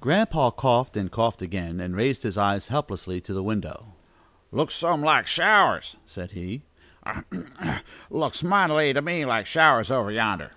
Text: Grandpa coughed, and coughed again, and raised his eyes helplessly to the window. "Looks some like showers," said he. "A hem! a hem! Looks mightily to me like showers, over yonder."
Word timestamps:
Grandpa 0.00 0.48
coughed, 0.52 0.96
and 0.96 1.12
coughed 1.12 1.42
again, 1.42 1.80
and 1.80 1.94
raised 1.94 2.22
his 2.22 2.38
eyes 2.38 2.68
helplessly 2.68 3.20
to 3.20 3.34
the 3.34 3.42
window. 3.42 3.88
"Looks 4.50 4.74
some 4.74 5.02
like 5.02 5.26
showers," 5.26 5.98
said 6.06 6.30
he. 6.30 6.62
"A 7.02 7.16
hem! 7.16 7.52
a 7.60 7.64
hem! 7.72 7.82
Looks 8.08 8.42
mightily 8.42 8.94
to 8.94 9.02
me 9.02 9.26
like 9.26 9.44
showers, 9.44 9.90
over 9.90 10.10
yonder." 10.10 10.52